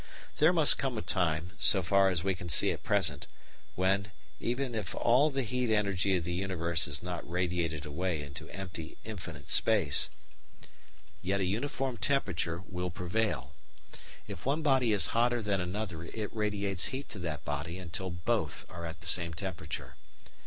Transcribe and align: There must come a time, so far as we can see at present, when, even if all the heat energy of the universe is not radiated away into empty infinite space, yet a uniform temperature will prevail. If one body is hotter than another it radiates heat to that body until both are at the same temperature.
There 0.39 0.51
must 0.51 0.79
come 0.79 0.97
a 0.97 1.03
time, 1.03 1.51
so 1.59 1.83
far 1.83 2.09
as 2.09 2.23
we 2.23 2.33
can 2.33 2.49
see 2.49 2.71
at 2.71 2.81
present, 2.81 3.27
when, 3.75 4.09
even 4.39 4.73
if 4.73 4.95
all 4.95 5.29
the 5.29 5.43
heat 5.43 5.69
energy 5.71 6.17
of 6.17 6.23
the 6.23 6.33
universe 6.33 6.87
is 6.87 7.03
not 7.03 7.29
radiated 7.29 7.85
away 7.85 8.23
into 8.23 8.49
empty 8.49 8.97
infinite 9.03 9.47
space, 9.47 10.09
yet 11.21 11.39
a 11.39 11.45
uniform 11.45 11.97
temperature 11.97 12.63
will 12.67 12.89
prevail. 12.89 13.53
If 14.27 14.43
one 14.43 14.63
body 14.63 14.91
is 14.91 15.13
hotter 15.13 15.39
than 15.39 15.61
another 15.61 16.05
it 16.05 16.35
radiates 16.35 16.85
heat 16.85 17.07
to 17.09 17.19
that 17.19 17.45
body 17.45 17.77
until 17.77 18.09
both 18.09 18.65
are 18.71 18.85
at 18.87 19.01
the 19.01 19.07
same 19.07 19.35
temperature. 19.35 19.97